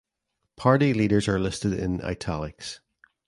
[0.57, 2.81] Party leaders are listed in "italics".